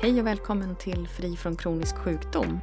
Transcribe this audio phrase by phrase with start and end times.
[0.00, 2.60] Hej och välkommen till Fri från kronisk sjukdom.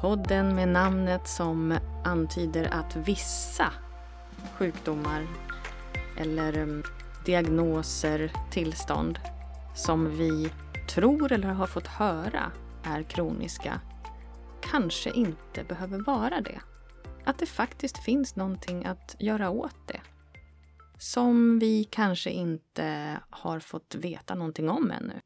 [0.00, 3.72] Podden med namnet som antyder att vissa
[4.58, 5.26] sjukdomar
[6.16, 6.82] eller mm,
[7.26, 9.18] diagnoser, tillstånd
[9.74, 10.52] som vi
[10.88, 12.52] tror eller har fått höra
[12.84, 13.80] är kroniska
[14.60, 16.60] kanske inte behöver vara det.
[17.24, 20.00] Att det faktiskt finns någonting att göra åt det.
[20.98, 25.20] Som vi kanske inte har fått veta någonting om ännu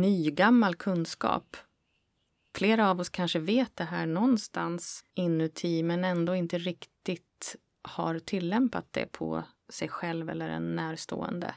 [0.00, 1.56] nygammal kunskap.
[2.54, 8.86] Flera av oss kanske vet det här någonstans inuti men ändå inte riktigt har tillämpat
[8.90, 11.54] det på sig själv eller en närstående.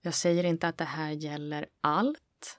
[0.00, 2.58] Jag säger inte att det här gäller allt,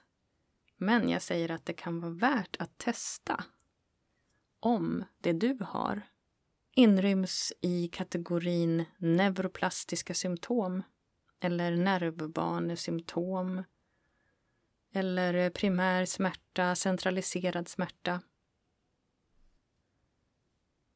[0.76, 3.44] men jag säger att det kan vara värt att testa
[4.60, 6.02] om det du har
[6.74, 10.82] inryms i kategorin neuroplastiska symptom
[11.40, 13.62] eller nervbanesymptom
[14.94, 18.20] eller eh, primär smärta, centraliserad smärta.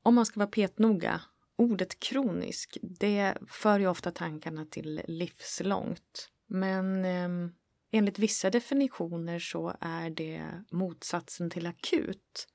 [0.03, 1.21] Om man ska vara petnoga,
[1.57, 6.31] ordet kronisk, det för ju ofta tankarna till livslångt.
[6.47, 7.51] Men eh,
[7.91, 12.49] enligt vissa definitioner så är det motsatsen till akut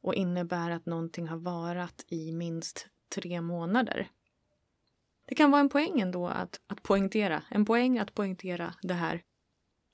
[0.00, 4.08] och innebär att någonting har varat i minst tre månader.
[5.24, 9.22] Det kan vara en poäng ändå att, att poängtera, en poäng att poängtera det här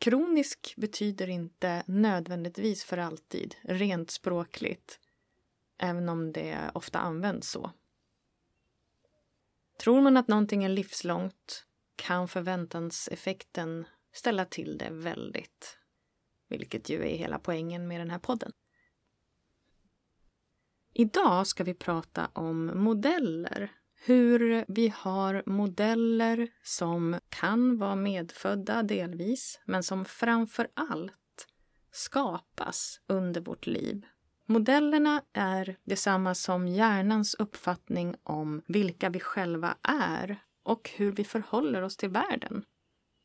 [0.05, 5.01] Kronisk betyder inte nödvändigtvis för alltid, rent språkligt,
[5.79, 7.71] även om det ofta används så.
[9.79, 15.79] Tror man att någonting är livslångt kan förväntanseffekten ställa till det väldigt,
[16.49, 18.53] vilket ju är hela poängen med den här podden.
[20.93, 23.73] Idag ska vi prata om modeller
[24.07, 31.47] hur vi har modeller som kan vara medfödda delvis, men som framför allt
[31.93, 34.07] skapas under vårt liv.
[34.47, 41.83] Modellerna är detsamma som hjärnans uppfattning om vilka vi själva är och hur vi förhåller
[41.83, 42.65] oss till världen.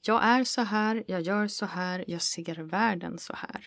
[0.05, 3.65] Jag är så här, jag gör så här, jag ser världen så här.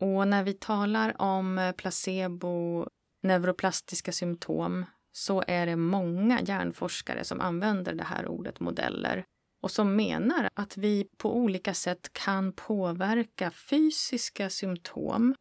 [0.00, 2.86] Och när vi talar om placebo,
[3.22, 4.84] neuroplastiska symptom
[5.16, 9.24] så är det många hjärnforskare som använder det här ordet modeller
[9.62, 15.34] och som menar att vi på olika sätt kan påverka fysiska symptom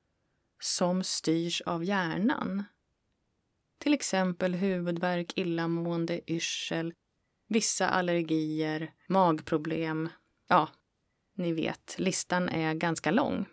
[0.61, 2.63] som styrs av hjärnan.
[3.79, 6.93] Till exempel huvudvärk, illamående, yrsel,
[7.47, 10.09] vissa allergier, magproblem.
[10.47, 10.69] Ja,
[11.33, 13.45] ni vet, listan är ganska lång.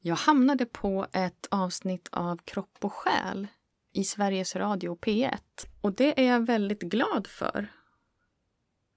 [0.00, 3.48] Jag hamnade på ett avsnitt av Kropp och själ
[3.96, 5.38] i Sveriges Radio P1.
[5.80, 7.68] Och det är jag väldigt glad för.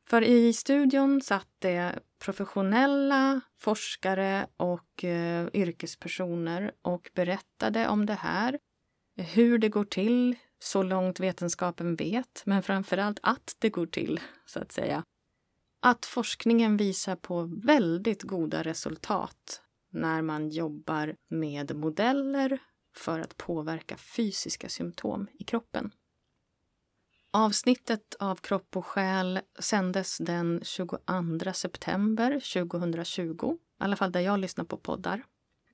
[0.07, 8.59] För i studion satt det professionella forskare och eh, yrkespersoner och berättade om det här.
[9.15, 14.19] Hur det går till, så långt vetenskapen vet, men framför allt att det går till,
[14.45, 15.03] så att säga.
[15.79, 19.61] Att forskningen visar på väldigt goda resultat
[19.91, 22.59] när man jobbar med modeller
[22.94, 25.91] för att påverka fysiska symptom i kroppen.
[27.31, 34.39] Avsnittet av Kropp och själ sändes den 22 september 2020, i alla fall där jag
[34.39, 35.23] lyssnar på poddar.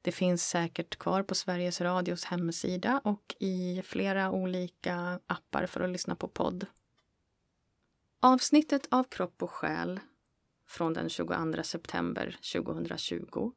[0.01, 5.89] Det finns säkert kvar på Sveriges Radios hemsida och i flera olika appar för att
[5.89, 6.65] lyssna på podd.
[8.19, 9.99] Avsnittet av Kropp och själ
[10.67, 13.51] från den 22 september 2020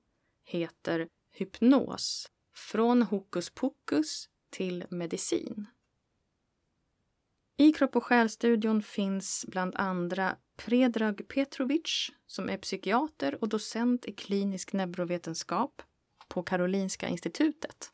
[0.44, 5.66] heter Hypnos från hokus pokus till medicin.
[7.56, 14.12] I Kropp och själstudion finns bland andra Predrag Petrovic som är psykiater och docent i
[14.12, 15.82] klinisk neurovetenskap
[16.28, 17.93] på Karolinska institutet.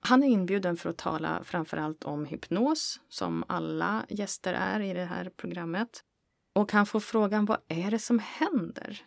[0.00, 4.92] Han är inbjuden för att tala framför allt om hypnos, som alla gäster är i
[4.92, 6.04] det här programmet.
[6.52, 9.06] Och han får frågan vad är det som händer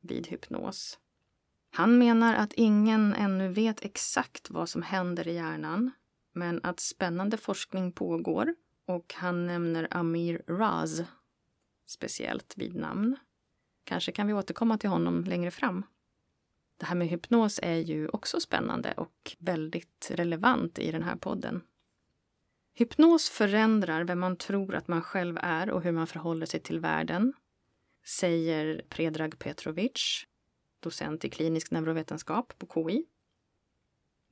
[0.00, 0.98] vid hypnos?
[1.74, 5.90] Han menar att ingen ännu vet exakt vad som händer i hjärnan
[6.32, 8.54] men att spännande forskning pågår
[8.86, 11.02] och han nämner Amir Raz
[11.86, 13.16] speciellt vid namn.
[13.84, 15.86] Kanske kan vi återkomma till honom längre fram.
[16.76, 21.62] Det här med hypnos är ju också spännande och väldigt relevant i den här podden.
[22.74, 26.80] Hypnos förändrar vem man tror att man själv är och hur man förhåller sig till
[26.80, 27.32] världen,
[28.04, 30.26] säger Predrag Petrovic,
[30.82, 33.04] docent i klinisk neurovetenskap på KI.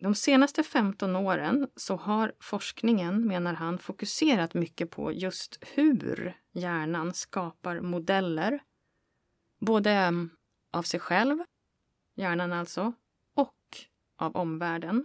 [0.01, 7.15] De senaste 15 åren så har forskningen, menar han, fokuserat mycket på just hur hjärnan
[7.15, 8.63] skapar modeller.
[9.59, 10.13] Både
[10.71, 11.39] av sig själv,
[12.15, 12.93] hjärnan alltså,
[13.35, 13.57] och
[14.17, 15.05] av omvärlden.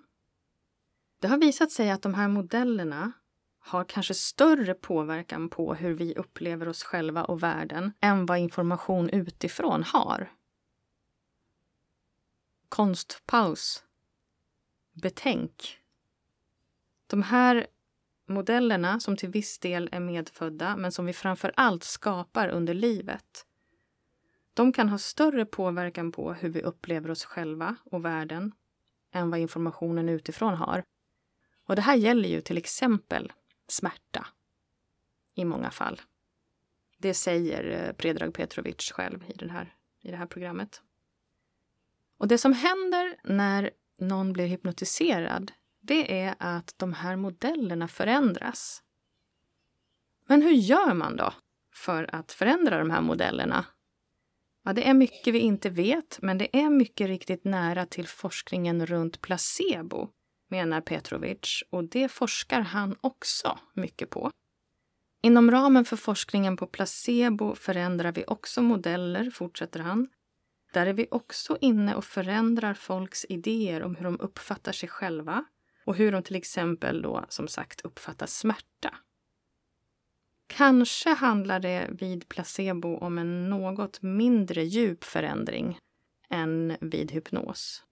[1.20, 3.12] Det har visat sig att de här modellerna
[3.60, 9.10] har kanske större påverkan på hur vi upplever oss själva och världen än vad information
[9.10, 10.32] utifrån har.
[12.70, 13.84] Konstpaus.
[14.94, 15.80] Betänk.
[17.08, 17.68] De här
[18.28, 23.46] modellerna som till viss del är medfödda men som vi framför allt skapar under livet.
[24.54, 28.52] De kan ha större påverkan på hur vi upplever oss själva och världen
[29.12, 30.84] än vad informationen utifrån har.
[31.66, 33.34] Och det här gäller ju till exempel
[33.68, 34.28] smärta
[35.36, 36.02] i många fall.
[36.98, 40.82] Det säger eh, Predrag Petrovic själv i, den här, i det här programmet.
[42.18, 45.52] Och det som händer när någon blir hypnotiserad
[45.88, 48.84] det är att de här modellerna förändras.
[50.28, 51.34] Men hur gör man då
[51.74, 53.66] för att förändra de här modellerna?
[54.64, 58.86] Ja, det är mycket vi inte vet, men det är mycket riktigt nära till forskningen
[58.86, 60.10] runt placebo,
[60.50, 64.32] menar Petrovic, och det forskar han också mycket på.
[65.22, 70.08] Inom ramen för forskningen på placebo förändrar vi också modeller, fortsätter han.
[70.76, 75.46] Där är vi också inne och förändrar folks idéer om hur de uppfattar sig själva
[75.86, 78.96] och hur de till exempel då som sagt uppfattar smärta.
[80.48, 85.80] Kanske handlar det vid placebo om en något mindre djup förändring
[86.30, 87.84] än vid hypnos.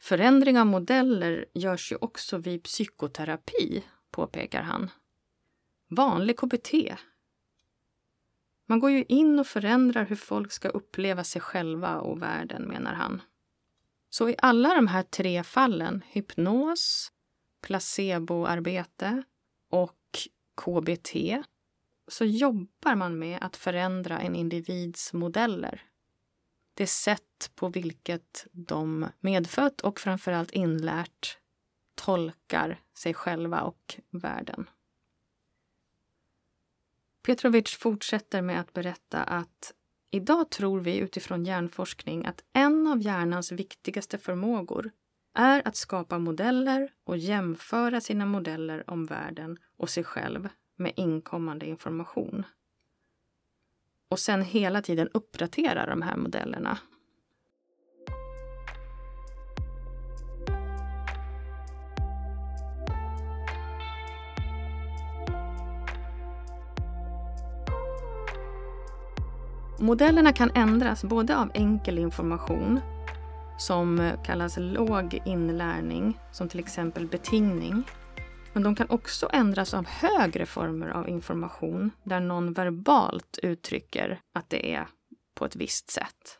[0.00, 4.90] Förändring av modeller görs ju också vid psykoterapi, påpekar han.
[5.88, 6.74] Vanlig KBT.
[8.66, 12.94] Man går ju in och förändrar hur folk ska uppleva sig själva och världen, menar
[12.94, 13.22] han.
[14.10, 17.12] Så i alla de här tre fallen, hypnos,
[17.60, 19.22] placeboarbete
[19.70, 20.18] och
[20.64, 21.16] KBT,
[22.08, 25.82] så jobbar man med att förändra en individs modeller.
[26.74, 31.38] Det sätt på vilket de medfött och framförallt inlärt
[31.94, 34.66] tolkar sig själva och världen.
[37.26, 39.72] Petrovic fortsätter med att berätta att
[40.10, 44.90] Idag tror vi utifrån hjärnforskning att en av hjärnans viktigaste förmågor
[45.34, 51.66] är att skapa modeller och jämföra sina modeller om världen och sig själv med inkommande
[51.66, 52.46] information.
[54.08, 56.78] Och sen hela tiden uppdatera de här modellerna
[69.86, 72.80] Modellerna kan ändras både av enkel information
[73.58, 77.82] som kallas låg inlärning, som till exempel betingning.
[78.52, 84.50] Men de kan också ändras av högre former av information där någon verbalt uttrycker att
[84.50, 84.88] det är
[85.34, 86.38] på ett visst sätt.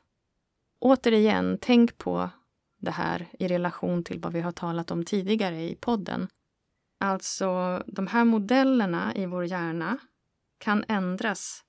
[0.78, 2.30] Återigen, tänk på
[2.78, 6.28] det här i relation till vad vi har talat om tidigare i podden.
[7.00, 9.98] Alltså, de här modellerna i vår hjärna
[10.58, 11.62] kan ändras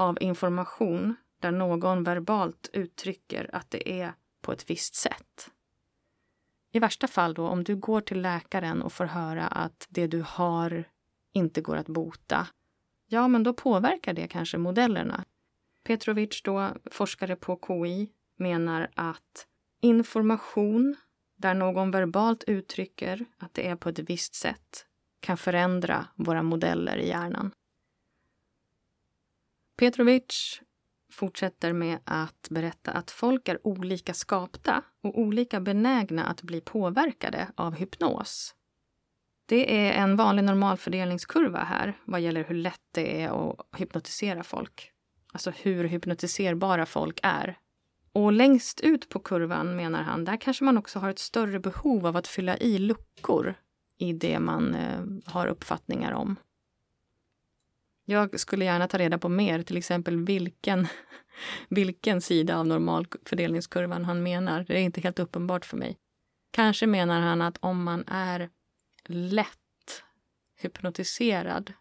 [0.00, 5.50] av information där någon verbalt uttrycker att det är på ett visst sätt.
[6.72, 10.24] I värsta fall då, om du går till läkaren och får höra att det du
[10.26, 10.84] har
[11.32, 12.46] inte går att bota,
[13.06, 15.24] ja, men då påverkar det kanske modellerna.
[15.84, 19.46] Petrovic, då, forskare på KI, menar att
[19.80, 20.96] information
[21.36, 24.86] där någon verbalt uttrycker att det är på ett visst sätt
[25.20, 27.50] kan förändra våra modeller i hjärnan.
[29.80, 30.60] Petrovic
[31.12, 37.48] fortsätter med att berätta att folk är olika skapta och olika benägna att bli påverkade
[37.54, 38.54] av hypnos.
[39.46, 44.90] Det är en vanlig normalfördelningskurva här vad gäller hur lätt det är att hypnotisera folk.
[45.32, 47.58] Alltså hur hypnotiserbara folk är.
[48.12, 52.06] Och längst ut på kurvan, menar han, där kanske man också har ett större behov
[52.06, 53.54] av att fylla i luckor
[53.98, 56.36] i det man eh, har uppfattningar om.
[58.10, 60.86] Jag skulle gärna ta reda på mer, till exempel vilken,
[61.68, 64.64] vilken sida av normalfördelningskurvan han menar.
[64.68, 65.98] Det är inte helt uppenbart för mig.
[66.50, 68.50] Kanske menar han att om man är
[69.06, 70.02] lätt
[70.56, 71.72] hypnotiserad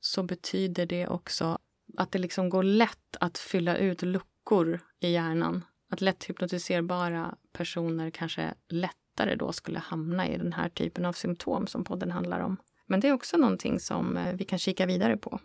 [0.00, 1.58] så betyder det också
[1.96, 5.64] att det liksom går lätt att fylla ut luckor i hjärnan.
[5.90, 11.66] Att lätt hypnotiserbara personer kanske lättare då skulle hamna i den här typen av symptom
[11.66, 12.56] som podden handlar om.
[12.86, 15.40] Men det är också någonting som eh, vi kan kika vidare på.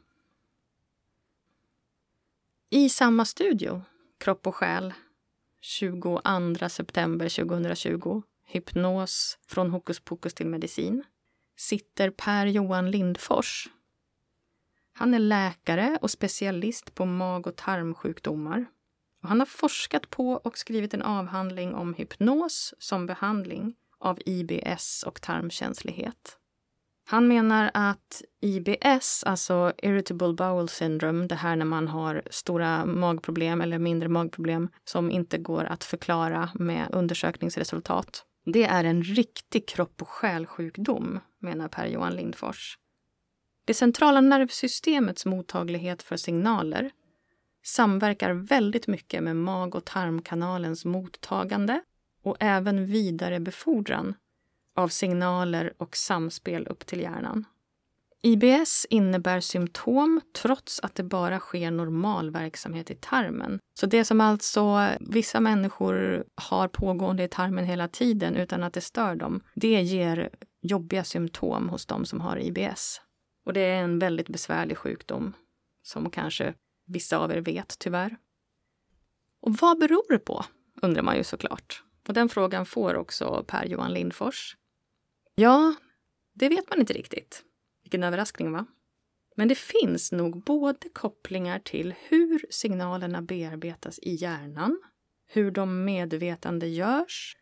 [2.70, 3.82] I samma studio,
[4.18, 4.94] Kropp och själ,
[5.62, 6.22] 22
[6.70, 11.04] september 2020, Hypnos från hokus pokus till medicin,
[11.58, 13.70] sitter Per Johan Lindfors.
[14.94, 18.66] Han är läkare och specialist på mag och tarmsjukdomar.
[19.22, 25.04] Och han har forskat på och skrivit en avhandling om hypnos som behandling av IBS
[25.04, 26.39] och tarmkänslighet.
[27.12, 33.62] Han menar att IBS, alltså Irritable Bowel Syndrome, det här när man har stora magproblem
[33.62, 38.26] eller mindre magproblem som inte går att förklara med undersökningsresultat.
[38.46, 42.78] Det är en riktig kropp och själsjukdom, menar Per-Johan Lindfors.
[43.66, 46.92] Det centrala nervsystemets mottaglighet för signaler
[47.66, 51.82] samverkar väldigt mycket med mag och tarmkanalens mottagande
[52.24, 54.16] och även vidarebefordran
[54.80, 57.46] av signaler och samspel upp till hjärnan.
[58.22, 63.60] IBS innebär symptom trots att det bara sker normal verksamhet i tarmen.
[63.74, 68.82] Så det som alltså vissa människor har pågående i tarmen hela tiden utan att det
[68.82, 70.30] stör dem, det ger
[70.62, 73.02] jobbiga symptom hos de som har IBS.
[73.46, 75.34] Och det är en väldigt besvärlig sjukdom
[75.84, 76.54] som kanske
[76.86, 78.18] vissa av er vet, tyvärr.
[79.42, 80.46] Och vad beror det på?
[80.82, 81.84] undrar man ju såklart.
[82.08, 84.58] Och den frågan får också Per-Johan Lindfors.
[85.40, 85.76] Ja,
[86.34, 87.44] det vet man inte riktigt.
[87.84, 88.66] Vilken överraskning, va?
[89.36, 94.82] Men det finns nog både kopplingar till hur signalerna bearbetas i hjärnan,
[95.28, 97.38] hur de medvetande görs,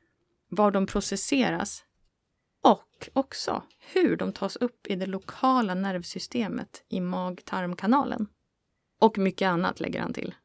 [0.50, 1.84] var de processeras
[2.64, 8.28] och också hur de tas upp i det lokala nervsystemet i mag-tarmkanalen.
[9.00, 10.36] Och mycket annat, lägger han till.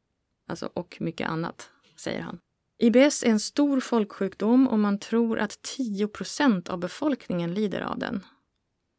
[0.49, 2.41] Alltså, och mycket annat, säger han.
[2.83, 8.25] IBS är en stor folksjukdom och man tror att 10% av befolkningen lider av den.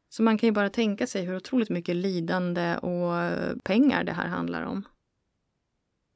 [0.10, 4.12] Så man kan ju bara tänka sig hur otroligt mycket lidande och eh, pengar det
[4.12, 4.84] här handlar om.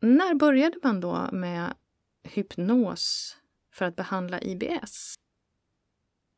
[0.02, 1.74] När började man då med
[2.24, 3.38] hypnos
[3.74, 5.16] för att behandla IBS?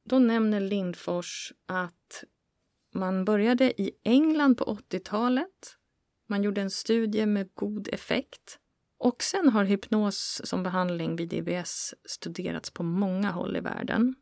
[0.10, 2.24] Då nämner Lindfors att
[2.94, 5.78] man började i England på 80-talet.
[6.28, 8.60] Man gjorde en studie med god effekt.
[9.00, 14.16] Och sen har hypnos som behandling vid IBS studerats på många håll i världen.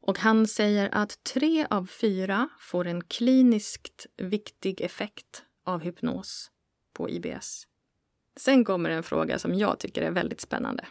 [0.00, 6.50] Och han säger att tre av fyra får en kliniskt viktig effekt av hypnos
[6.92, 7.66] på IBS.
[8.36, 10.86] Sen kommer en fråga som jag tycker är väldigt spännande.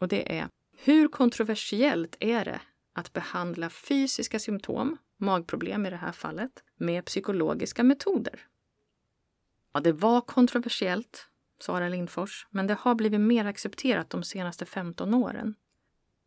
[0.00, 2.60] Och det är, hur kontroversiellt är det
[2.92, 8.40] att behandla fysiska symptom, magproblem i det här fallet, med psykologiska metoder?
[9.72, 11.28] Ja, det var kontroversiellt,
[11.60, 15.54] svarar Lindfors, men det har blivit mer accepterat de senaste 15 åren.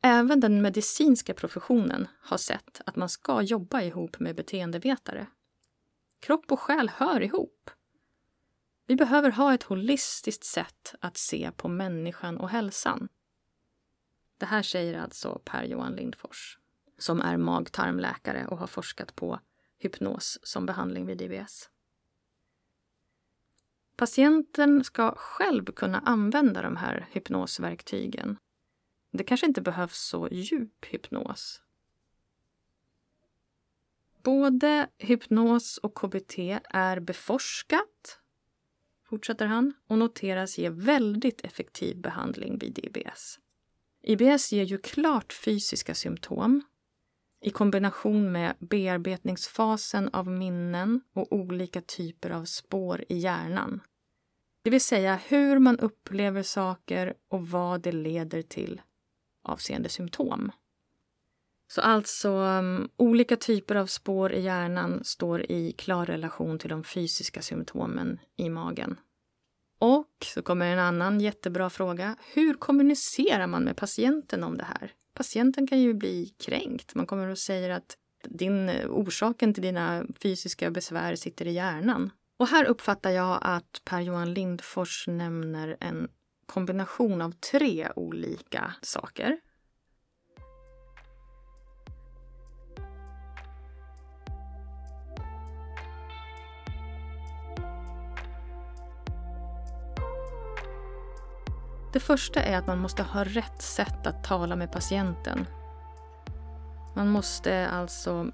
[0.01, 5.27] Även den medicinska professionen har sett att man ska jobba ihop med beteendevetare.
[6.19, 7.69] Kropp och själ hör ihop.
[8.87, 13.09] Vi behöver ha ett holistiskt sätt att se på människan och hälsan.
[14.37, 16.57] Det här säger alltså Per-Johan Lindfors
[16.97, 19.39] som är mag-tarmläkare och har forskat på
[19.79, 21.69] hypnos som behandling vid IBS.
[23.97, 28.37] Patienten ska själv kunna använda de här hypnosverktygen.
[29.11, 31.61] Det kanske inte behövs så djup hypnos.
[34.23, 36.39] Både hypnos och KBT
[36.69, 38.19] är beforskat,
[39.09, 43.39] fortsätter han, och noteras ge väldigt effektiv behandling vid IBS.
[44.01, 46.61] IBS ger ju klart fysiska symptom
[47.41, 53.81] i kombination med bearbetningsfasen av minnen och olika typer av spår i hjärnan.
[54.63, 58.81] Det vill säga hur man upplever saker och vad det leder till
[59.43, 60.51] avseende symptom.
[61.67, 66.83] Så alltså um, olika typer av spår i hjärnan står i klar relation till de
[66.83, 68.99] fysiska symptomen i magen.
[69.79, 72.15] Och så kommer en annan jättebra fråga.
[72.33, 74.93] Hur kommunicerar man med patienten om det här?
[75.17, 76.95] Patienten kan ju bli kränkt.
[76.95, 82.09] Man kommer och säger att din, eh, orsaken till dina fysiska besvär sitter i hjärnan.
[82.39, 86.07] Och här uppfattar jag att Per-Johan Lindfors nämner en
[86.45, 89.39] kombination av tre olika saker.
[101.97, 105.45] Det första är att man måste ha rätt sätt att tala med patienten.
[106.95, 108.31] Man måste alltså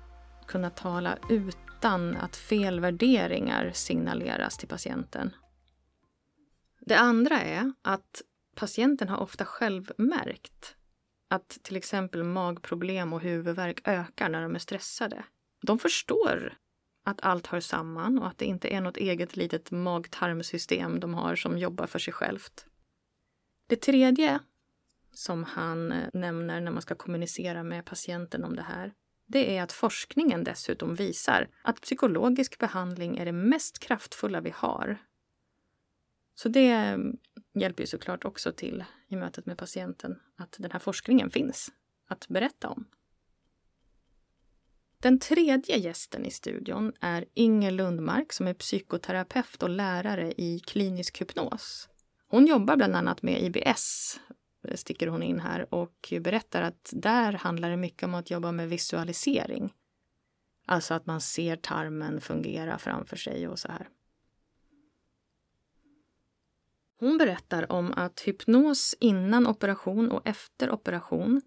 [0.47, 5.35] kunna tala utan att felvärderingar signaleras till patienten.
[6.79, 8.21] Det andra är att
[8.55, 10.75] patienten har ofta själv märkt
[11.29, 15.23] att till exempel magproblem och huvudvärk ökar när de är stressade.
[15.61, 16.57] De förstår
[17.05, 21.35] att allt hör samman och att det inte är något eget litet mag-tarmsystem de har
[21.35, 22.65] som jobbar för sig självt.
[23.67, 24.39] Det tredje
[25.13, 28.93] som han eh, nämner när man ska kommunicera med patienten om det här,
[29.25, 34.97] det är att forskningen dessutom visar att psykologisk behandling är det mest kraftfulla vi har.
[36.35, 37.17] Så det mm,
[37.53, 41.71] hjälper ju såklart också till i mötet med patienten att den här forskningen finns
[42.07, 42.87] att berätta om.
[44.99, 51.21] Den tredje gästen i studion är Inger Lundmark som är psykoterapeut och lärare i klinisk
[51.21, 51.89] hypnos.
[52.33, 54.19] Hon jobbar bland annat med IBS,
[54.63, 58.51] eh, sticker hon in här, och berättar att där handlar det mycket om att jobba
[58.51, 59.73] med visualisering.
[60.65, 63.89] Alltså att man ser tarmen fungera framför sig och så här.
[66.99, 71.41] Hon berättar om att hypnos innan operation och efter operation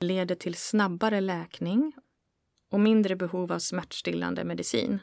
[0.00, 1.92] leder till snabbare läkning
[2.70, 4.98] och mindre behov av smärtstillande medicin.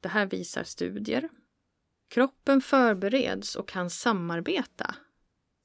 [0.00, 1.28] Det här visar studier.
[2.12, 4.94] Kroppen förbereds och kan samarbeta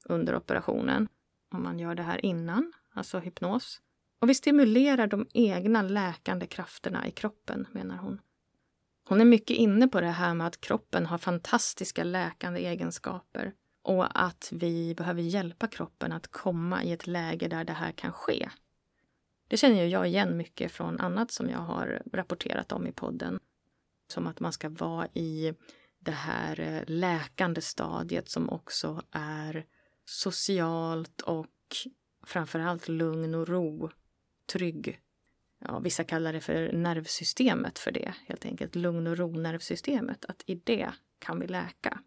[0.04, 1.08] under operationen
[1.52, 3.80] om man gör det här innan, alltså hypnos.
[4.20, 8.20] Och vi stimulerar de egna läkande krafterna i kroppen, menar hon.
[9.04, 13.52] Hon är mycket inne på det här med att kroppen har fantastiska läkande egenskaper
[13.82, 18.12] och att vi behöver hjälpa kroppen att komma i ett läge där det här kan
[18.12, 18.48] ske.
[19.48, 23.40] Det känner jag igen mycket från annat som jag har rapporterat om i podden.
[24.10, 25.54] Som att man ska vara i
[25.98, 29.66] det här eh, läkande stadiet som också är
[30.04, 31.46] socialt och
[32.26, 33.90] framförallt lugn och ro,
[34.52, 35.00] trygg.
[35.58, 38.74] Ja, vissa kallar det för nervsystemet för det, helt enkelt.
[38.74, 40.24] Lugn och ro-nervsystemet.
[40.24, 42.00] Att i det kan vi läka.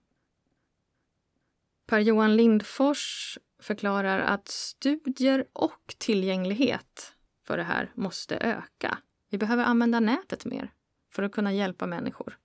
[1.88, 8.98] Per-Johan Lindfors förklarar att studier och tillgänglighet för det här måste öka.
[9.29, 10.74] Vi behöver använda nätet mer
[11.10, 12.38] för att kunna hjälpa människor.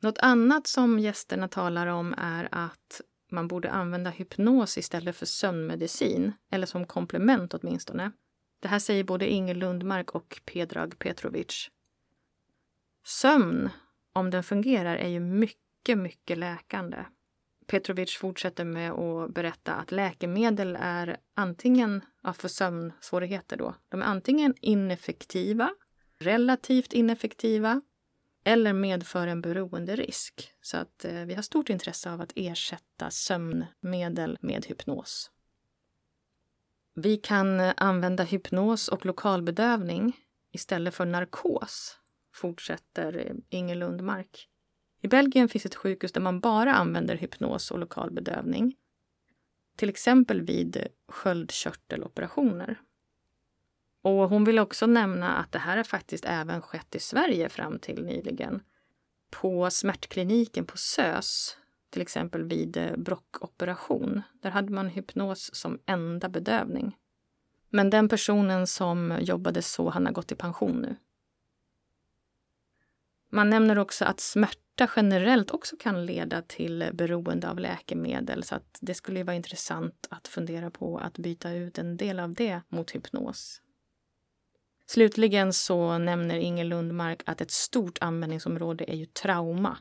[0.00, 3.00] Något annat som gästerna talar om är att
[3.30, 8.12] man borde använda hypnos istället för sömnmedicin, eller som komplement åtminstone.
[8.60, 11.70] Det här säger både Inger Lundmark och Pedrag Petrovic.
[13.04, 13.70] Sömn,
[14.12, 17.04] om den fungerar, är ju mycket, mycket läkande.
[17.66, 24.06] Petrovic fortsätter med att berätta att läkemedel är antingen, ja, för sömnsvårigheter då, de är
[24.06, 25.70] antingen ineffektiva,
[26.18, 27.80] relativt ineffektiva
[28.48, 30.52] eller medför en beroenderisk.
[30.60, 35.30] Så att eh, vi har stort intresse av att ersätta sömnmedel med hypnos.
[36.94, 40.16] Vi kan eh, använda hypnos och lokalbedövning
[40.52, 41.98] istället för narkos,
[42.34, 44.48] fortsätter eh, Inger Lundmark.
[45.00, 48.76] I Belgien finns ett sjukhus där man bara använder hypnos och lokalbedövning.
[49.76, 52.80] Till exempel vid sköldkörteloperationer.
[54.08, 57.78] Och hon vill också nämna att det här har faktiskt även skett i Sverige fram
[57.78, 58.62] till nyligen.
[59.30, 61.56] På smärtkliniken på SÖS,
[61.90, 66.96] till exempel vid eh, brockoperation, där hade man hypnos som enda bedövning.
[67.70, 70.96] Men den personen som jobbade så, han har gått i pension nu.
[73.30, 78.78] Man nämner också att smärta generellt också kan leda till beroende av läkemedel så att
[78.80, 82.90] det skulle vara intressant att fundera på att byta ut en del av det mot
[82.90, 83.62] hypnos.
[84.90, 89.78] Slutligen så nämner Inger Lundmark att ett stort användningsområde är ju trauma.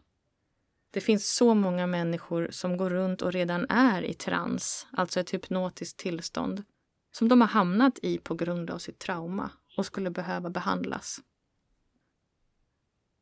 [0.92, 5.34] Det finns så många människor som går runt och redan är i trans, alltså ett
[5.34, 6.64] hypnotiskt tillstånd,
[7.12, 11.20] som de har hamnat i på grund av sitt trauma och skulle behöva behandlas.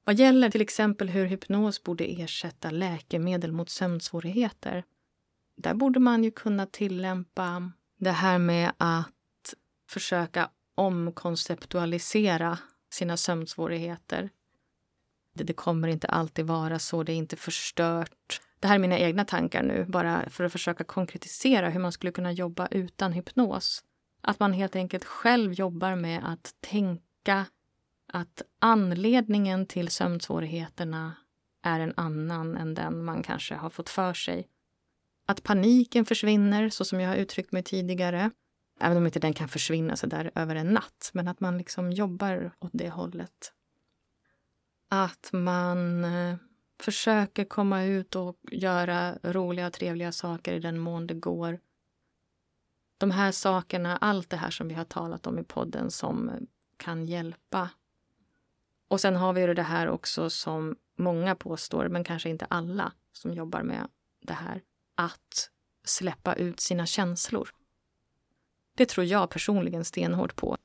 [0.03, 4.83] Vad gäller till exempel hur hypnos borde ersätta läkemedel mot sömnsvårigheter,
[5.57, 9.53] där borde man ju kunna tillämpa det här med att
[9.89, 12.57] försöka omkonceptualisera
[12.89, 14.29] sina sömnsvårigheter.
[15.33, 18.41] Det, kommer inte alltid vara så, det är inte förstört.
[18.59, 22.11] Det här är mina egna tankar nu, bara för att försöka konkretisera hur man skulle
[22.11, 23.83] kunna jobba utan hypnos.
[24.21, 27.45] Att man helt enkelt själv jobbar med att tänka
[28.13, 31.13] att anledningen till sömnsvårigheterna
[31.63, 34.47] är en annan än den man kanske har fått för sig.
[35.25, 38.31] Att paniken försvinner, så som jag har uttryckt mig tidigare.
[38.79, 41.91] Även om inte den kan försvinna så där över en natt, men att man liksom
[41.91, 43.53] jobbar åt det hållet.
[44.89, 46.35] Att man eh,
[46.79, 51.59] försöker komma ut och göra roliga och trevliga saker i den mån det går.
[52.97, 57.05] De här sakerna, allt det här som vi har talat om i podden som kan
[57.05, 57.69] hjälpa.
[58.87, 63.33] Och sen har vi det här också som många påstår, men kanske inte alla som
[63.33, 63.87] jobbar med
[64.21, 64.61] det här,
[64.95, 65.49] att
[65.83, 67.49] släppa ut sina känslor.
[68.75, 70.57] Det tror jag personligen stenhårt på.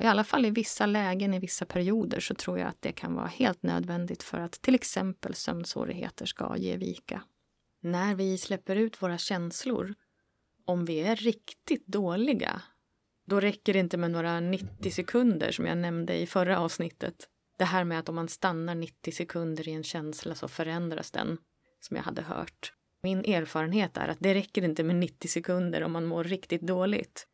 [0.00, 3.14] I alla fall i vissa lägen, i vissa perioder, så tror jag att det kan
[3.14, 7.22] vara helt nödvändigt för att till exempel sömnsvårigheter ska ge vika.
[7.82, 9.94] När vi släpper ut våra känslor,
[10.64, 12.62] om vi är riktigt dåliga,
[13.26, 17.28] då räcker det inte med några 90 sekunder som jag nämnde i förra avsnittet.
[17.58, 21.38] Det här med att om man stannar 90 sekunder i en känsla så förändras den,
[21.80, 22.72] som jag hade hört.
[23.02, 27.26] Min erfarenhet är att det räcker inte med 90 sekunder om man mår riktigt dåligt.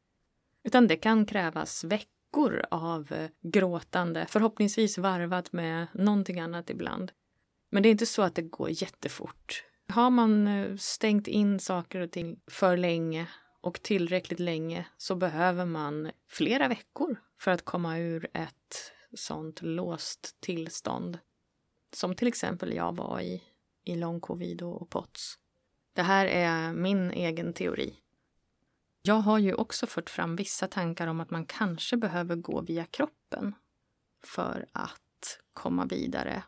[0.64, 7.12] Utan det kan krävas veckor av eh, gråtande, förhoppningsvis varvat med någonting annat ibland.
[7.70, 9.64] Men det är inte så att det går jättefort.
[9.88, 13.28] Har man eh, stängt in saker och ting för länge
[13.60, 20.36] och tillräckligt länge så behöver man flera veckor för att komma ur ett sånt låst
[20.40, 21.18] tillstånd.
[21.92, 23.42] Som till exempel jag var i,
[23.84, 25.38] i lång covid och POTS.
[25.96, 27.94] Det här är min egen teori.
[29.02, 32.84] Jag har ju också fört fram vissa tankar om att man kanske behöver gå via
[32.84, 33.54] kroppen
[34.24, 36.42] för att komma vidare.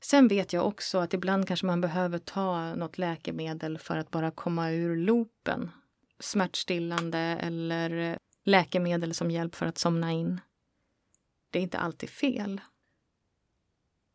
[0.00, 4.30] Sen vet jag också att ibland kanske man behöver ta något läkemedel för att bara
[4.30, 5.70] komma ur loopen.
[6.20, 10.40] Smärtstillande eller läkemedel som hjälp för att somna in.
[11.50, 12.60] Det är inte alltid fel.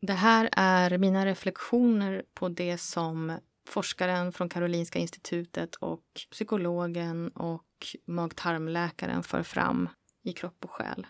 [0.00, 7.64] Det här är mina reflektioner på det som forskaren från Karolinska institutet och psykologen och
[8.06, 9.88] mag-tarmläkaren för fram
[10.24, 11.06] i Kropp och själ.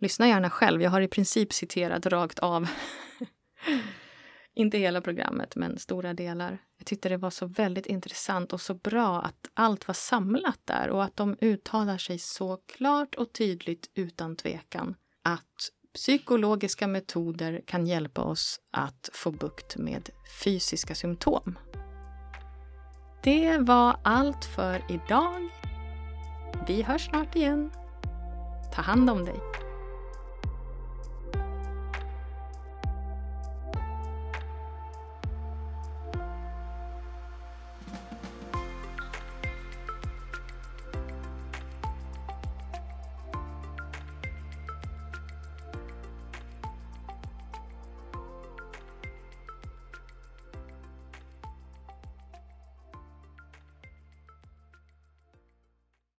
[0.00, 2.68] Lyssna gärna själv, jag har i princip citerat rakt av.
[4.54, 6.58] Inte hela programmet, men stora delar.
[6.78, 10.90] Jag tyckte det var så väldigt intressant och så bra att allt var samlat där
[10.90, 17.86] och att de uttalar sig så klart och tydligt utan tvekan att psykologiska metoder kan
[17.86, 20.10] hjälpa oss att få bukt med
[20.44, 21.58] fysiska symptom.
[23.22, 25.48] Det var allt för idag.
[26.66, 27.70] Vi hörs snart igen.
[28.74, 29.40] Ta hand om dig.